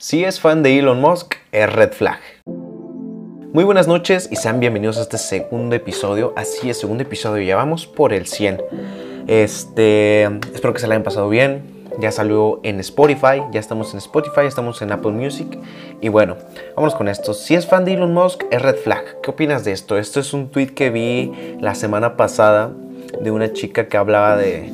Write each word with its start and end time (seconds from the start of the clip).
Si 0.00 0.22
es 0.22 0.38
fan 0.38 0.62
de 0.62 0.78
Elon 0.78 1.00
Musk, 1.00 1.34
es 1.50 1.72
red 1.72 1.90
flag. 1.90 2.20
Muy 2.46 3.64
buenas 3.64 3.88
noches 3.88 4.28
y 4.30 4.36
sean 4.36 4.60
bienvenidos 4.60 4.96
a 4.96 5.02
este 5.02 5.18
segundo 5.18 5.74
episodio. 5.74 6.32
Así 6.36 6.70
es, 6.70 6.78
segundo 6.78 7.02
episodio, 7.02 7.42
ya 7.42 7.56
vamos 7.56 7.88
por 7.88 8.12
el 8.12 8.28
100. 8.28 8.62
Este, 9.26 10.22
espero 10.54 10.72
que 10.72 10.78
se 10.78 10.86
la 10.86 10.94
hayan 10.94 11.02
pasado 11.02 11.28
bien. 11.28 11.64
Ya 11.98 12.12
salió 12.12 12.60
en 12.62 12.78
Spotify, 12.78 13.42
ya 13.50 13.58
estamos 13.58 13.92
en 13.92 13.98
Spotify, 13.98 14.42
estamos 14.46 14.80
en 14.82 14.92
Apple 14.92 15.10
Music. 15.10 15.58
Y 16.00 16.10
bueno, 16.10 16.36
vamos 16.76 16.94
con 16.94 17.08
esto. 17.08 17.34
Si 17.34 17.56
es 17.56 17.66
fan 17.66 17.84
de 17.84 17.94
Elon 17.94 18.14
Musk, 18.14 18.44
es 18.52 18.62
red 18.62 18.76
flag. 18.76 19.02
¿Qué 19.20 19.32
opinas 19.32 19.64
de 19.64 19.72
esto? 19.72 19.98
Esto 19.98 20.20
es 20.20 20.32
un 20.32 20.48
tweet 20.50 20.74
que 20.74 20.90
vi 20.90 21.56
la 21.60 21.74
semana 21.74 22.16
pasada 22.16 22.70
de 23.20 23.32
una 23.32 23.52
chica 23.52 23.88
que 23.88 23.96
hablaba 23.96 24.36
de, 24.36 24.72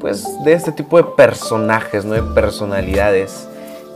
pues, 0.00 0.26
de 0.44 0.52
este 0.52 0.70
tipo 0.70 0.98
de 0.98 1.04
personajes, 1.16 2.04
¿no? 2.04 2.12
De 2.12 2.22
personalidades 2.34 3.48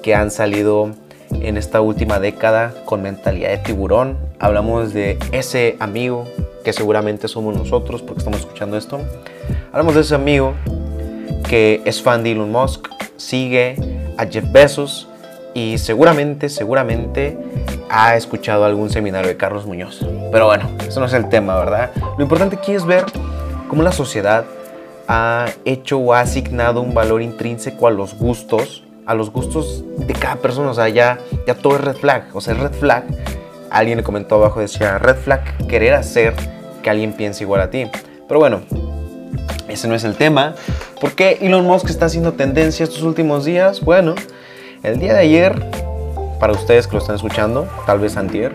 que 0.02 0.14
han 0.14 0.30
salido 0.30 0.90
en 1.30 1.56
esta 1.56 1.80
última 1.80 2.18
década 2.18 2.74
con 2.84 3.02
mentalidad 3.02 3.50
de 3.50 3.58
tiburón. 3.58 4.18
Hablamos 4.38 4.92
de 4.92 5.18
ese 5.32 5.76
amigo 5.80 6.26
que 6.64 6.72
seguramente 6.72 7.28
somos 7.28 7.56
nosotros 7.56 8.02
porque 8.02 8.18
estamos 8.18 8.40
escuchando 8.40 8.76
esto. 8.76 9.00
Hablamos 9.72 9.94
de 9.94 10.00
ese 10.02 10.14
amigo 10.14 10.54
que 11.48 11.80
es 11.84 12.02
fan 12.02 12.22
de 12.22 12.32
Elon 12.32 12.50
Musk, 12.50 12.88
sigue 13.16 13.76
a 14.16 14.26
Jeff 14.26 14.44
Bezos 14.52 15.08
y 15.54 15.78
seguramente, 15.78 16.48
seguramente 16.48 17.36
ha 17.88 18.16
escuchado 18.16 18.64
algún 18.64 18.90
seminario 18.90 19.28
de 19.28 19.36
Carlos 19.36 19.66
Muñoz. 19.66 20.06
Pero 20.30 20.46
bueno, 20.46 20.70
eso 20.86 21.00
no 21.00 21.06
es 21.06 21.12
el 21.12 21.28
tema, 21.28 21.56
¿verdad? 21.56 21.90
Lo 22.16 22.22
importante 22.22 22.56
aquí 22.56 22.72
es 22.72 22.84
ver 22.84 23.04
cómo 23.68 23.82
la 23.82 23.92
sociedad 23.92 24.44
ha 25.08 25.46
hecho 25.64 25.98
o 25.98 26.12
ha 26.14 26.20
asignado 26.20 26.80
un 26.82 26.94
valor 26.94 27.20
intrínseco 27.20 27.88
a 27.88 27.90
los 27.90 28.14
gustos 28.14 28.84
a 29.06 29.14
los 29.14 29.30
gustos 29.30 29.84
de 29.98 30.12
cada 30.14 30.36
persona. 30.36 30.70
O 30.70 30.74
sea, 30.74 30.88
ya, 30.88 31.18
ya 31.46 31.54
todo 31.54 31.76
es 31.76 31.80
red 31.82 31.96
flag. 31.96 32.24
O 32.34 32.40
sea, 32.40 32.54
red 32.54 32.72
flag. 32.72 33.04
Alguien 33.70 33.98
le 33.98 34.04
comentó 34.04 34.36
abajo, 34.36 34.60
decía, 34.60 34.98
red 34.98 35.16
flag, 35.16 35.66
querer 35.68 35.94
hacer 35.94 36.34
que 36.82 36.90
alguien 36.90 37.12
piense 37.12 37.44
igual 37.44 37.60
a 37.60 37.70
ti. 37.70 37.88
Pero 38.26 38.40
bueno, 38.40 38.62
ese 39.68 39.88
no 39.88 39.94
es 39.94 40.04
el 40.04 40.16
tema. 40.16 40.54
¿Por 41.00 41.12
qué 41.12 41.38
Elon 41.40 41.64
Musk 41.64 41.88
está 41.88 42.06
haciendo 42.06 42.32
tendencia 42.32 42.84
estos 42.84 43.02
últimos 43.02 43.44
días? 43.44 43.80
Bueno, 43.80 44.14
el 44.82 44.98
día 44.98 45.12
de 45.12 45.20
ayer, 45.20 45.54
para 46.40 46.52
ustedes 46.52 46.86
que 46.86 46.94
lo 46.94 46.98
están 46.98 47.16
escuchando, 47.16 47.68
tal 47.86 48.00
vez 48.00 48.16
antier, 48.16 48.52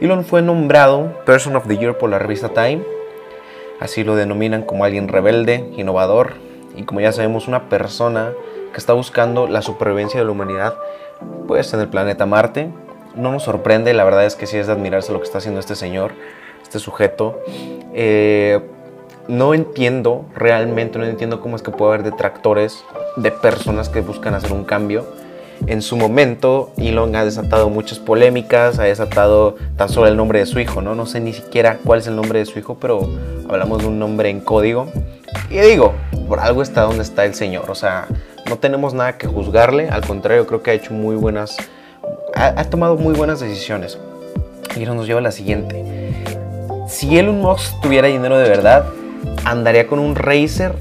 Elon 0.00 0.24
fue 0.24 0.42
nombrado 0.42 1.24
Person 1.24 1.56
of 1.56 1.66
the 1.66 1.78
Year 1.78 1.96
por 1.96 2.10
la 2.10 2.18
revista 2.18 2.50
Time. 2.50 2.82
Así 3.80 4.04
lo 4.04 4.16
denominan 4.16 4.62
como 4.62 4.84
alguien 4.84 5.08
rebelde, 5.08 5.70
innovador 5.76 6.34
y 6.76 6.82
como 6.82 7.00
ya 7.00 7.12
sabemos 7.12 7.48
una 7.48 7.68
persona 7.68 8.32
que 8.76 8.80
está 8.80 8.92
buscando 8.92 9.46
la 9.46 9.62
supervivencia 9.62 10.20
de 10.20 10.26
la 10.26 10.32
humanidad, 10.32 10.74
pues 11.48 11.72
en 11.72 11.80
el 11.80 11.88
planeta 11.88 12.26
Marte. 12.26 12.68
No 13.14 13.32
nos 13.32 13.44
sorprende, 13.44 13.94
la 13.94 14.04
verdad 14.04 14.26
es 14.26 14.36
que 14.36 14.46
sí 14.46 14.58
es 14.58 14.66
de 14.66 14.74
admirarse 14.74 15.14
lo 15.14 15.18
que 15.18 15.24
está 15.24 15.38
haciendo 15.38 15.60
este 15.60 15.74
señor, 15.74 16.12
este 16.62 16.78
sujeto. 16.78 17.40
Eh, 17.94 18.60
no 19.28 19.54
entiendo, 19.54 20.26
realmente 20.34 20.98
no 20.98 21.06
entiendo 21.06 21.40
cómo 21.40 21.56
es 21.56 21.62
que 21.62 21.70
puede 21.70 21.94
haber 21.94 22.02
detractores 22.02 22.84
de 23.16 23.30
personas 23.30 23.88
que 23.88 24.02
buscan 24.02 24.34
hacer 24.34 24.52
un 24.52 24.64
cambio. 24.64 25.06
En 25.66 25.80
su 25.80 25.96
momento, 25.96 26.70
Elon 26.76 27.16
ha 27.16 27.24
desatado 27.24 27.70
muchas 27.70 27.98
polémicas, 27.98 28.78
ha 28.78 28.82
desatado 28.82 29.56
tan 29.78 29.88
solo 29.88 30.06
el 30.06 30.18
nombre 30.18 30.40
de 30.40 30.44
su 30.44 30.60
hijo, 30.60 30.82
¿no? 30.82 30.94
No 30.94 31.06
sé 31.06 31.20
ni 31.20 31.32
siquiera 31.32 31.78
cuál 31.82 32.00
es 32.00 32.08
el 32.08 32.16
nombre 32.16 32.40
de 32.40 32.44
su 32.44 32.58
hijo, 32.58 32.76
pero 32.78 33.08
hablamos 33.48 33.78
de 33.78 33.86
un 33.88 33.98
nombre 33.98 34.28
en 34.28 34.40
código. 34.40 34.88
Y 35.48 35.60
digo, 35.60 35.94
por 36.28 36.40
algo 36.40 36.60
está 36.60 36.82
donde 36.82 37.04
está 37.04 37.24
el 37.24 37.34
Señor, 37.34 37.70
o 37.70 37.74
sea, 37.74 38.06
no 38.48 38.58
tenemos 38.58 38.94
nada 38.94 39.18
que 39.18 39.26
juzgarle, 39.26 39.88
al 39.88 40.06
contrario, 40.06 40.46
creo 40.46 40.62
que 40.62 40.70
ha 40.70 40.74
hecho 40.74 40.92
muy 40.92 41.16
buenas, 41.16 41.56
ha, 42.34 42.64
tomado 42.64 42.96
muy 42.96 43.14
buenas 43.14 43.40
decisiones. 43.40 43.98
Y 44.76 44.82
eso 44.82 44.94
nos 44.94 45.06
lleva 45.06 45.20
a 45.20 45.22
la 45.22 45.32
siguiente. 45.32 46.14
Si 46.88 47.18
Elon 47.18 47.40
Musk 47.40 47.80
tuviera 47.80 48.08
dinero 48.08 48.38
de 48.38 48.48
verdad, 48.48 48.86
andaría 49.44 49.86
con 49.86 49.98
un 49.98 50.14
Racer 50.14 50.74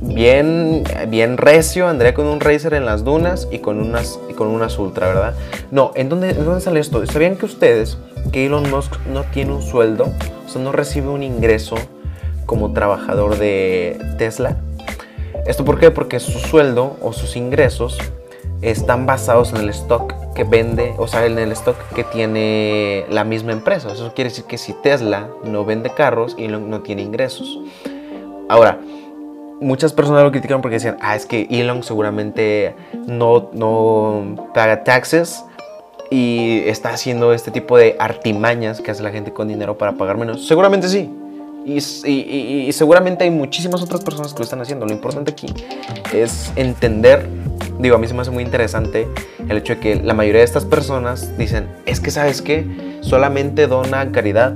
bien, 0.00 0.82
bien 1.08 1.36
recio, 1.36 1.88
andaría 1.88 2.14
con 2.14 2.26
un 2.26 2.40
Racer 2.40 2.74
en 2.74 2.86
las 2.86 3.04
dunas 3.04 3.48
y 3.50 3.58
con 3.58 3.80
unas, 3.80 4.18
y 4.28 4.34
con 4.34 4.48
unas 4.48 4.78
Ultra, 4.78 5.08
¿verdad? 5.08 5.34
No, 5.70 5.92
¿en 5.94 6.08
dónde, 6.08 6.30
¿en 6.30 6.44
dónde 6.44 6.60
sale 6.60 6.80
esto? 6.80 7.04
¿Sabían 7.06 7.36
que 7.36 7.46
ustedes, 7.46 7.98
que 8.32 8.46
Elon 8.46 8.68
Musk 8.70 8.96
no 9.12 9.24
tiene 9.24 9.52
un 9.52 9.62
sueldo? 9.62 10.08
O 10.44 10.48
sea, 10.48 10.60
no 10.60 10.72
recibe 10.72 11.08
un 11.08 11.22
ingreso 11.22 11.76
como 12.46 12.72
trabajador 12.72 13.38
de 13.38 13.98
Tesla. 14.18 14.56
¿Esto 15.46 15.64
por 15.64 15.80
qué? 15.80 15.90
Porque 15.90 16.20
su 16.20 16.38
sueldo 16.38 16.96
o 17.00 17.12
sus 17.12 17.36
ingresos 17.36 17.98
están 18.62 19.06
basados 19.06 19.52
en 19.52 19.58
el 19.58 19.70
stock 19.70 20.14
que 20.34 20.44
vende, 20.44 20.94
o 20.98 21.08
sea, 21.08 21.26
en 21.26 21.36
el 21.36 21.50
stock 21.52 21.76
que 21.94 22.04
tiene 22.04 23.04
la 23.10 23.24
misma 23.24 23.52
empresa. 23.52 23.92
Eso 23.92 24.12
quiere 24.14 24.30
decir 24.30 24.44
que 24.44 24.56
si 24.56 24.72
Tesla 24.72 25.28
no 25.44 25.64
vende 25.64 25.90
carros, 25.90 26.36
Elon 26.38 26.70
no 26.70 26.80
tiene 26.82 27.02
ingresos. 27.02 27.58
Ahora, 28.48 28.78
muchas 29.60 29.92
personas 29.92 30.22
lo 30.22 30.30
critican 30.30 30.62
porque 30.62 30.76
decían, 30.76 30.96
ah, 31.00 31.16
es 31.16 31.26
que 31.26 31.48
Elon 31.50 31.82
seguramente 31.82 32.76
no, 33.06 33.50
no 33.52 34.48
paga 34.54 34.84
taxes 34.84 35.44
y 36.08 36.62
está 36.66 36.90
haciendo 36.90 37.32
este 37.32 37.50
tipo 37.50 37.76
de 37.76 37.96
artimañas 37.98 38.80
que 38.80 38.92
hace 38.92 39.02
la 39.02 39.10
gente 39.10 39.32
con 39.32 39.48
dinero 39.48 39.76
para 39.76 39.92
pagar 39.92 40.18
menos. 40.18 40.46
Seguramente 40.46 40.88
sí, 40.88 41.10
y, 41.64 42.72
seguramente 42.72 43.24
hay 43.24 43.30
muchísimas 43.30 43.82
otras 43.82 44.02
personas 44.02 44.32
que 44.32 44.38
lo 44.38 44.44
están 44.44 44.60
haciendo. 44.60 44.86
Lo 44.86 44.92
importante 44.92 45.32
aquí 45.32 45.46
es 46.12 46.52
entender, 46.56 47.26
digo, 47.78 47.96
a 47.96 47.98
mí 47.98 48.06
se 48.06 48.14
me 48.14 48.22
hace 48.22 48.30
muy 48.30 48.42
interesante 48.42 49.06
el 49.48 49.56
hecho 49.56 49.74
de 49.74 49.80
que 49.80 49.96
la 49.96 50.14
mayoría 50.14 50.40
de 50.40 50.44
estas 50.44 50.64
personas 50.64 51.36
dicen, 51.38 51.68
es 51.86 52.00
que 52.00 52.10
sabes 52.10 52.42
qué, 52.42 52.66
solamente 53.00 53.66
dona 53.66 54.10
caridad 54.12 54.54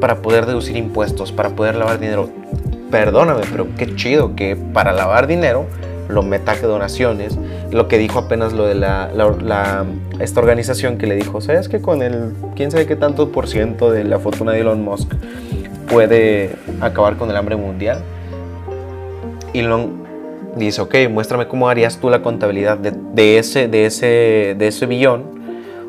para 0.00 0.20
poder 0.20 0.46
deducir 0.46 0.76
impuestos, 0.76 1.32
para 1.32 1.50
poder 1.50 1.76
lavar 1.76 1.98
dinero. 1.98 2.28
Perdóname, 2.90 3.42
pero 3.50 3.66
qué 3.76 3.94
chido 3.96 4.36
que 4.36 4.56
para 4.56 4.92
lavar 4.92 5.26
dinero 5.26 5.66
lo 6.08 6.22
meta 6.22 6.54
que 6.54 6.66
donaciones. 6.66 7.38
Lo 7.70 7.88
que 7.88 7.96
dijo 7.96 8.18
apenas 8.18 8.52
lo 8.52 8.66
de 8.66 8.74
la, 8.74 9.86
esta 10.18 10.40
organización 10.40 10.98
que 10.98 11.06
le 11.06 11.14
dijo, 11.14 11.40
¿sabes 11.40 11.68
que 11.68 11.80
con 11.80 12.02
el 12.02 12.34
quién 12.54 12.70
sabe 12.70 12.86
qué 12.86 12.96
tanto 12.96 13.32
por 13.32 13.48
ciento 13.48 13.90
de 13.90 14.04
la 14.04 14.18
fortuna 14.18 14.52
de 14.52 14.60
Elon 14.60 14.82
Musk 14.82 15.10
puede 15.92 16.56
acabar 16.80 17.16
con 17.16 17.30
el 17.30 17.36
hambre 17.36 17.56
mundial. 17.56 17.98
Elon 19.52 20.02
dice, 20.56 20.80
ok, 20.80 20.94
muéstrame 21.10 21.46
cómo 21.46 21.68
harías 21.68 21.98
tú 21.98 22.08
la 22.08 22.22
contabilidad 22.22 22.78
de, 22.78 23.38
ese, 23.38 23.68
de, 23.68 23.86
ese, 23.86 24.56
de 24.58 24.66
ese 24.66 24.86
billón, 24.86 25.42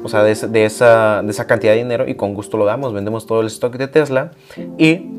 o 0.04 0.10
sea, 0.10 0.24
de, 0.24 0.32
esa, 0.66 1.22
de 1.24 1.30
esa 1.30 1.48
cantidad 1.48 1.72
de 1.72 1.78
dinero 1.78 2.08
y 2.08 2.16
con 2.16 2.34
gusto 2.34 2.58
lo 2.58 2.66
damos, 2.66 2.94
vendemos 2.94 3.26
todo 3.26 3.42
el 3.42 3.48
stock 3.48 3.76
de 3.78 3.88
Tesla 3.88 4.32
y 4.78 5.10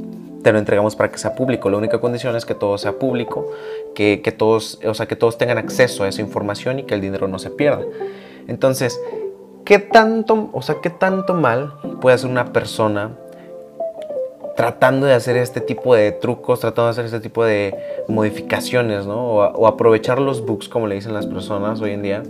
te 0.42 0.52
lo 0.52 0.58
entregamos 0.58 0.94
para 0.94 1.10
que 1.10 1.16
sea 1.16 1.34
público. 1.34 1.70
La 1.70 1.78
única 1.78 1.98
condición 2.00 2.36
es 2.36 2.44
que 2.44 2.54
todo 2.54 2.76
sea 2.76 2.98
público, 2.98 3.50
que, 3.94 4.20
que, 4.22 4.30
todos, 4.30 4.78
o 4.86 4.92
sea, 4.92 5.06
que 5.06 5.16
todos 5.16 5.38
tengan 5.38 5.56
acceso 5.56 6.04
a 6.04 6.08
esa 6.08 6.20
información 6.20 6.78
y 6.78 6.82
que 6.82 6.92
el 6.92 7.00
dinero 7.00 7.28
no 7.28 7.38
se 7.38 7.48
pierda. 7.48 7.82
Entonces, 8.46 9.00
¿qué 9.64 9.78
tanto, 9.78 10.50
o 10.52 10.60
sea, 10.60 10.76
qué 10.82 10.90
tanto 10.90 11.32
mal 11.32 11.72
puede 12.02 12.16
hacer 12.16 12.28
una 12.28 12.52
persona 12.52 13.12
tratando 14.56 15.06
de 15.06 15.14
hacer 15.14 15.36
este 15.36 15.60
tipo 15.60 15.94
de 15.94 16.12
trucos, 16.12 16.60
tratando 16.60 16.86
de 16.86 16.90
hacer 16.92 17.04
este 17.06 17.20
tipo 17.20 17.44
de 17.44 17.74
modificaciones, 18.08 19.06
¿no? 19.06 19.26
O, 19.26 19.66
aprovechar 19.66 20.20
los 20.20 20.44
bugs, 20.44 20.68
como 20.68 20.86
le 20.86 20.94
dicen 20.94 21.12
las 21.12 21.26
personas 21.26 21.80
hoy 21.80 21.90
en 21.90 22.02
día, 22.02 22.22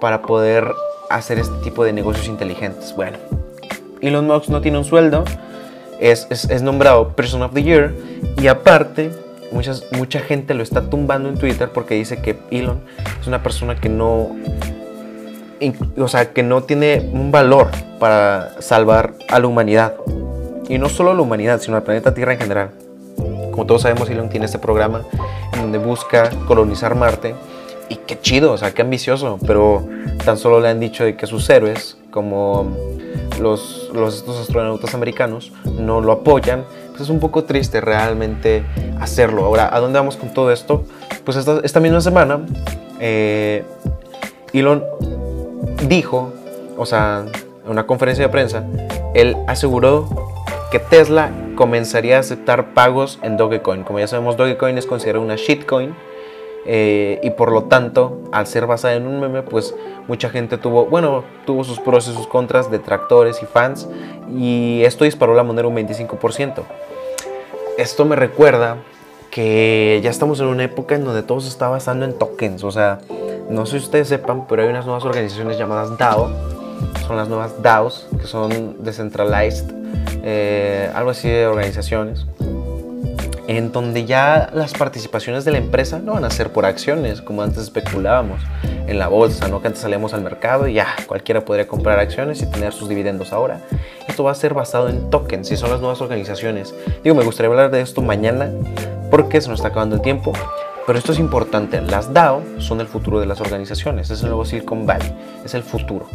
para 0.00 0.22
poder 0.22 0.66
hacer 1.10 1.38
este 1.38 1.54
tipo 1.62 1.84
de 1.84 1.92
negocios 1.92 2.26
inteligentes. 2.28 2.94
Bueno, 2.96 3.18
Elon 4.00 4.26
Musk 4.26 4.48
no 4.48 4.60
tiene 4.60 4.78
un 4.78 4.84
sueldo, 4.84 5.24
es, 6.00 6.62
nombrado 6.62 7.10
Person 7.10 7.42
of 7.42 7.52
the 7.54 7.62
Year 7.62 7.94
y 8.36 8.48
aparte 8.48 9.10
mucha 9.52 10.20
gente 10.20 10.54
lo 10.54 10.62
está 10.62 10.88
tumbando 10.88 11.28
en 11.28 11.36
Twitter 11.36 11.68
porque 11.68 11.94
dice 11.94 12.20
que 12.22 12.38
Elon 12.50 12.80
es 13.20 13.26
una 13.26 13.42
persona 13.42 13.76
que 13.76 13.88
no, 13.88 14.34
o 15.96 16.08
sea, 16.08 16.32
que 16.32 16.42
no 16.42 16.62
tiene 16.64 17.08
un 17.12 17.30
valor 17.30 17.68
para 18.00 18.60
salvar 18.60 19.14
a 19.28 19.38
la 19.38 19.46
humanidad. 19.46 19.94
Y 20.68 20.78
no 20.78 20.88
solo 20.88 21.14
la 21.14 21.22
humanidad, 21.22 21.60
sino 21.60 21.76
el 21.76 21.82
planeta 21.82 22.14
Tierra 22.14 22.32
en 22.32 22.38
general. 22.38 22.70
Como 23.50 23.66
todos 23.66 23.82
sabemos, 23.82 24.08
Elon 24.08 24.28
tiene 24.28 24.46
este 24.46 24.58
programa 24.58 25.02
en 25.52 25.60
donde 25.60 25.78
busca 25.78 26.30
colonizar 26.46 26.94
Marte. 26.94 27.34
Y 27.88 27.96
qué 27.96 28.18
chido, 28.18 28.52
o 28.52 28.56
sea, 28.56 28.72
qué 28.72 28.82
ambicioso. 28.82 29.38
Pero 29.46 29.86
tan 30.24 30.38
solo 30.38 30.60
le 30.60 30.68
han 30.68 30.80
dicho 30.80 31.04
de 31.04 31.16
que 31.16 31.26
sus 31.26 31.48
héroes, 31.50 31.98
como 32.10 32.74
los, 33.40 33.90
los 33.92 34.16
estos 34.16 34.40
astronautas 34.40 34.94
americanos, 34.94 35.52
no 35.78 36.00
lo 36.00 36.12
apoyan. 36.12 36.64
Pues 36.90 37.02
es 37.02 37.08
un 37.10 37.20
poco 37.20 37.44
triste 37.44 37.80
realmente 37.80 38.64
hacerlo. 39.00 39.44
Ahora, 39.44 39.74
¿a 39.74 39.80
dónde 39.80 39.98
vamos 39.98 40.16
con 40.16 40.32
todo 40.32 40.50
esto? 40.52 40.84
Pues 41.24 41.36
esta, 41.36 41.60
esta 41.62 41.80
misma 41.80 42.00
semana, 42.00 42.40
eh, 42.98 43.64
Elon 44.52 44.82
dijo, 45.86 46.32
o 46.76 46.86
sea, 46.86 47.24
en 47.64 47.70
una 47.70 47.86
conferencia 47.86 48.24
de 48.24 48.30
prensa, 48.30 48.64
él 49.14 49.36
aseguró 49.46 50.31
que 50.72 50.78
Tesla 50.78 51.30
comenzaría 51.54 52.16
a 52.16 52.20
aceptar 52.20 52.72
pagos 52.72 53.18
en 53.22 53.36
Dogecoin. 53.36 53.84
Como 53.84 53.98
ya 53.98 54.08
sabemos, 54.08 54.38
Dogecoin 54.38 54.78
es 54.78 54.86
considerado 54.86 55.22
una 55.22 55.36
shitcoin 55.36 55.94
Eh, 56.64 57.18
y 57.24 57.30
por 57.30 57.50
lo 57.50 57.64
tanto, 57.64 58.20
al 58.30 58.46
ser 58.46 58.66
basada 58.66 58.94
en 58.94 59.08
un 59.08 59.18
meme, 59.18 59.42
pues 59.42 59.74
mucha 60.06 60.30
gente 60.30 60.58
tuvo, 60.58 60.86
bueno, 60.86 61.24
tuvo 61.44 61.64
sus 61.64 61.80
pros 61.80 62.06
y 62.06 62.14
sus 62.14 62.28
contras, 62.28 62.70
detractores 62.70 63.42
y 63.42 63.46
fans, 63.46 63.88
y 64.32 64.82
esto 64.84 65.02
disparó 65.02 65.34
la 65.34 65.42
moneda 65.42 65.66
un 65.66 65.74
25%. 65.74 66.62
Esto 67.78 68.04
me 68.04 68.14
recuerda 68.14 68.76
que 69.32 69.98
ya 70.04 70.10
estamos 70.10 70.38
en 70.38 70.46
una 70.46 70.62
época 70.62 70.94
en 70.94 71.04
donde 71.04 71.24
todo 71.24 71.40
se 71.40 71.48
está 71.48 71.68
basando 71.68 72.04
en 72.04 72.16
tokens, 72.16 72.62
o 72.62 72.70
sea, 72.70 73.00
no 73.50 73.66
sé 73.66 73.80
si 73.80 73.86
ustedes 73.86 74.06
sepan, 74.06 74.46
pero 74.46 74.62
hay 74.62 74.68
unas 74.68 74.86
nuevas 74.86 75.04
organizaciones 75.04 75.58
llamadas 75.58 75.98
DAO, 75.98 76.30
son 77.08 77.16
las 77.16 77.26
nuevas 77.26 77.60
DAOs, 77.60 78.06
que 78.20 78.28
son 78.28 78.84
Decentralized, 78.84 79.66
eh, 80.22 80.90
algo 80.94 81.10
así 81.10 81.28
de 81.28 81.46
organizaciones, 81.46 82.26
en 83.48 83.72
donde 83.72 84.04
ya 84.04 84.50
las 84.54 84.72
participaciones 84.72 85.44
de 85.44 85.50
la 85.50 85.58
empresa 85.58 85.98
no 85.98 86.14
van 86.14 86.24
a 86.24 86.30
ser 86.30 86.52
por 86.52 86.64
acciones, 86.64 87.20
como 87.20 87.42
antes 87.42 87.64
especulábamos 87.64 88.40
en 88.86 88.98
la 88.98 89.08
bolsa, 89.08 89.48
¿no? 89.48 89.60
que 89.60 89.66
antes 89.66 89.82
salíamos 89.82 90.14
al 90.14 90.22
mercado 90.22 90.68
y 90.68 90.74
ya 90.74 90.94
cualquiera 91.06 91.44
podría 91.44 91.66
comprar 91.66 91.98
acciones 91.98 92.40
y 92.42 92.46
tener 92.46 92.72
sus 92.72 92.88
dividendos 92.88 93.32
ahora. 93.32 93.60
Esto 94.08 94.24
va 94.24 94.30
a 94.30 94.34
ser 94.34 94.54
basado 94.54 94.88
en 94.88 95.10
tokens 95.10 95.50
y 95.50 95.56
son 95.56 95.70
las 95.70 95.80
nuevas 95.80 96.00
organizaciones. 96.00 96.74
Digo, 97.02 97.16
me 97.16 97.24
gustaría 97.24 97.50
hablar 97.50 97.70
de 97.70 97.80
esto 97.80 98.00
mañana 98.00 98.50
porque 99.10 99.40
se 99.40 99.48
nos 99.48 99.58
está 99.58 99.68
acabando 99.68 99.96
el 99.96 100.02
tiempo. 100.02 100.32
Pero 100.86 100.98
esto 100.98 101.12
es 101.12 101.20
importante, 101.20 101.80
las 101.80 102.12
DAO 102.12 102.42
son 102.58 102.80
el 102.80 102.88
futuro 102.88 103.20
de 103.20 103.26
las 103.26 103.40
organizaciones, 103.40 104.10
es 104.10 104.22
el 104.22 104.28
nuevo 104.28 104.44
Silicon 104.44 104.84
Valley, 104.84 105.12
es 105.44 105.54
el 105.54 105.62
futuro 105.62 106.08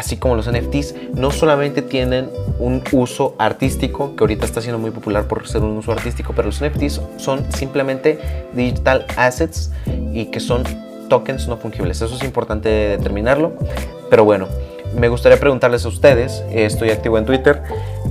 así 0.00 0.16
como 0.16 0.34
los 0.34 0.50
NFTs, 0.50 0.94
no 1.14 1.30
solamente 1.30 1.82
tienen 1.82 2.30
un 2.58 2.82
uso 2.92 3.34
artístico, 3.38 4.16
que 4.16 4.24
ahorita 4.24 4.46
está 4.46 4.62
siendo 4.62 4.78
muy 4.78 4.90
popular 4.90 5.28
por 5.28 5.46
ser 5.46 5.62
un 5.62 5.76
uso 5.76 5.92
artístico, 5.92 6.32
pero 6.34 6.46
los 6.48 6.60
NFTs 6.60 7.02
son 7.18 7.44
simplemente 7.52 8.18
digital 8.54 9.06
assets 9.16 9.70
y 10.12 10.26
que 10.26 10.40
son 10.40 10.64
tokens 11.10 11.48
no 11.48 11.58
fungibles. 11.58 12.00
Eso 12.00 12.14
es 12.14 12.24
importante 12.24 12.68
determinarlo. 12.70 13.52
Pero 14.08 14.24
bueno, 14.24 14.48
me 14.98 15.08
gustaría 15.08 15.38
preguntarles 15.38 15.84
a 15.84 15.88
ustedes, 15.88 16.42
estoy 16.50 16.90
activo 16.90 17.18
en 17.18 17.26
Twitter, 17.26 17.62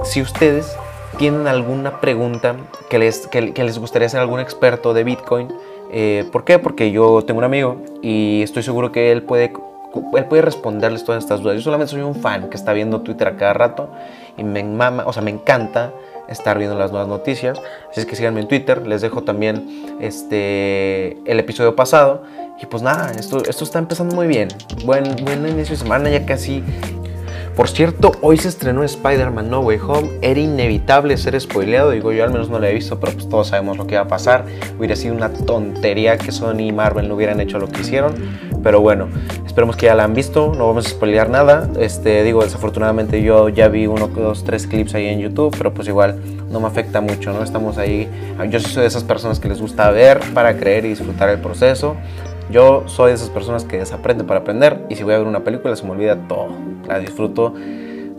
si 0.03 0.21
ustedes 0.21 0.77
tienen 1.17 1.47
alguna 1.47 1.99
pregunta 1.99 2.55
que 2.89 2.99
les, 2.99 3.27
que, 3.27 3.41
les 3.41 3.79
gustaría 3.79 4.05
hacer 4.05 4.19
algún 4.19 4.39
experto 4.39 4.93
de 4.93 5.03
Bitcoin. 5.03 5.51
Eh, 5.91 6.23
¿Por 6.31 6.45
qué? 6.45 6.59
Porque 6.59 6.91
yo 6.91 7.23
tengo 7.25 7.39
un 7.39 7.43
amigo 7.45 7.81
y 8.03 8.41
estoy 8.43 8.61
seguro 8.61 8.91
que 8.91 9.11
él 9.11 9.23
puede 9.23 9.51
él 10.15 10.25
puede 10.25 10.41
responderles 10.41 11.03
todas 11.03 11.23
estas 11.23 11.41
dudas. 11.41 11.55
Yo 11.55 11.61
solamente 11.61 11.91
soy 11.91 12.01
un 12.01 12.15
fan 12.15 12.49
que 12.49 12.57
está 12.57 12.73
viendo 12.73 13.01
Twitter 13.01 13.27
a 13.27 13.35
cada 13.35 13.53
rato 13.53 13.89
y 14.37 14.43
me 14.43 14.63
mama, 14.63 15.03
o 15.05 15.13
sea, 15.13 15.21
me 15.21 15.31
encanta 15.31 15.91
estar 16.27 16.57
viendo 16.57 16.77
las 16.77 16.91
nuevas 16.91 17.09
noticias. 17.09 17.59
Así 17.89 18.01
es 18.01 18.05
que 18.05 18.15
síganme 18.15 18.41
en 18.41 18.47
Twitter, 18.47 18.85
les 18.85 19.01
dejo 19.01 19.23
también 19.23 19.97
este, 19.99 21.17
el 21.25 21.39
episodio 21.39 21.75
pasado. 21.75 22.23
Y 22.61 22.65
pues 22.65 22.83
nada, 22.83 23.11
esto, 23.17 23.41
esto 23.47 23.63
está 23.63 23.79
empezando 23.79 24.15
muy 24.15 24.27
bien. 24.27 24.49
Buen, 24.85 25.03
buen 25.23 25.47
inicio 25.47 25.75
de 25.75 25.77
semana, 25.77 26.09
ya 26.09 26.25
casi 26.25 26.63
por 27.59 27.67
cierto, 27.67 28.13
hoy 28.21 28.37
se 28.37 28.47
estrenó 28.47 28.85
Spider-Man 28.85 29.49
No 29.49 29.59
Way 29.59 29.79
Home. 29.85 30.09
Era 30.21 30.39
inevitable 30.39 31.17
ser 31.17 31.37
spoileado. 31.41 31.91
Digo, 31.91 32.13
yo 32.13 32.23
al 32.23 32.31
menos 32.31 32.49
no 32.49 32.57
lo 32.57 32.65
he 32.65 32.73
visto, 32.73 33.01
pero 33.01 33.11
pues 33.11 33.27
todos 33.27 33.47
sabemos 33.47 33.77
lo 33.77 33.85
que 33.85 33.95
iba 33.95 34.03
a 34.03 34.07
pasar. 34.07 34.45
Hubiera 34.77 34.95
sido 34.95 35.13
una 35.13 35.33
tontería 35.33 36.17
que 36.17 36.31
Sony 36.31 36.59
y 36.59 36.71
Marvel 36.71 37.09
no 37.09 37.15
hubieran 37.15 37.41
hecho 37.41 37.59
lo 37.59 37.67
que 37.67 37.81
hicieron. 37.81 38.13
Pero 38.63 38.81
bueno, 38.81 39.07
esperemos 39.45 39.75
que 39.75 39.87
ya 39.87 39.95
la 39.95 40.03
han 40.03 40.13
visto. 40.13 40.53
No 40.55 40.67
vamos 40.67 40.85
a 40.85 40.89
spoilear 40.89 41.29
nada. 41.29 41.69
Este, 41.79 42.23
digo, 42.23 42.43
desafortunadamente 42.43 43.21
yo 43.21 43.49
ya 43.49 43.67
vi 43.67 43.87
uno, 43.87 44.07
dos, 44.07 44.43
tres 44.43 44.67
clips 44.67 44.95
ahí 44.95 45.07
en 45.07 45.19
YouTube, 45.19 45.55
pero 45.57 45.73
pues 45.73 45.87
igual 45.87 46.19
no 46.49 46.59
me 46.59 46.67
afecta 46.67 47.01
mucho, 47.01 47.31
¿no? 47.31 47.43
Estamos 47.43 47.77
ahí. 47.77 48.09
Yo 48.49 48.59
soy 48.59 48.81
de 48.81 48.87
esas 48.87 49.03
personas 49.03 49.39
que 49.39 49.47
les 49.47 49.61
gusta 49.61 49.89
ver 49.91 50.19
para 50.33 50.57
creer 50.57 50.85
y 50.85 50.89
disfrutar 50.89 51.29
el 51.29 51.39
proceso. 51.39 51.95
Yo 52.51 52.83
soy 52.87 53.09
de 53.09 53.15
esas 53.15 53.29
personas 53.29 53.63
que 53.63 53.77
desaprenden 53.77 54.25
para 54.25 54.39
aprender 54.39 54.85
y 54.89 54.95
si 54.95 55.03
voy 55.03 55.13
a 55.13 55.19
ver 55.19 55.27
una 55.27 55.43
película 55.43 55.75
se 55.75 55.85
me 55.85 55.91
olvida 55.91 56.27
todo. 56.27 56.49
La 56.87 56.97
disfruto 56.99 57.53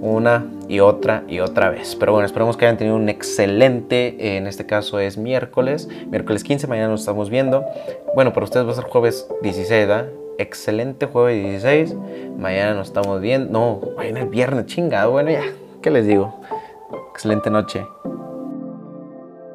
una 0.01 0.47
y 0.69 0.81
otra 0.81 1.25
y 1.29 1.41
otra 1.41 1.71
vez. 1.71 1.97
Pero 1.97 2.13
bueno, 2.13 2.27
esperemos 2.27 2.57
que 2.57 2.65
hayan 2.65 2.79
tenido 2.79 2.97
un 2.97 3.09
excelente, 3.09 4.37
en 4.37 4.47
este 4.47 4.67
caso 4.67 4.99
es 4.99 5.19
miércoles, 5.19 5.89
miércoles 6.09 6.45
15, 6.45 6.67
mañana 6.67 6.89
nos 6.89 7.01
estamos 7.01 7.29
viendo. 7.29 7.65
Bueno, 8.15 8.33
para 8.33 8.45
ustedes 8.45 8.67
va 8.67 8.73
a 8.73 8.75
ser 8.75 8.85
jueves 8.85 9.27
16, 9.43 9.89
¿verdad? 9.89 10.07
Excelente 10.41 11.05
jueves 11.05 11.45
16, 11.45 11.95
mañana 12.39 12.73
nos 12.73 12.89
estamos 12.89 13.21
viendo. 13.21 13.53
No, 13.53 13.81
mañana 13.95 14.21
es 14.21 14.31
viernes, 14.31 14.65
chingado, 14.65 15.11
bueno 15.11 15.31
ya, 15.31 15.45
¿qué 15.83 15.91
les 15.91 16.07
digo? 16.07 16.41
Excelente 17.13 17.51
noche. 17.51 17.87